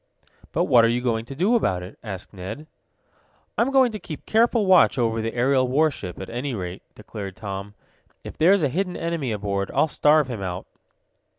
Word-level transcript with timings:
"But 0.51 0.63
what 0.63 0.83
are 0.83 0.87
you 0.89 0.99
going 0.99 1.25
to 1.25 1.35
do 1.35 1.53
about 1.53 1.83
it?" 1.83 1.99
asked 2.03 2.33
Ned. 2.33 2.65
"I'm 3.55 3.69
going 3.69 3.91
to 3.91 3.99
keep 3.99 4.25
careful 4.25 4.65
watch 4.65 4.97
over 4.97 5.21
the 5.21 5.35
aerial 5.35 5.67
warship, 5.67 6.19
at 6.19 6.27
any 6.31 6.55
rate," 6.55 6.81
declared 6.95 7.35
Tom. 7.35 7.75
"If 8.23 8.35
there's 8.35 8.63
a 8.63 8.69
hidden 8.69 8.97
enemy 8.97 9.31
aboard, 9.31 9.69
I'll 9.75 9.87
starve 9.87 10.27
him 10.27 10.41
out." 10.41 10.65